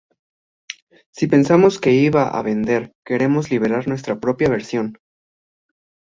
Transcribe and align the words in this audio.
Si 1.15 1.27
pensamos 1.27 1.77
que 1.79 1.91
iba 1.93 2.23
a 2.27 2.41
vender, 2.41 2.91
queremos 3.05 3.51
liberar 3.51 3.87
nuestra 3.87 4.19
propia 4.19 4.49
versión". 4.49 4.97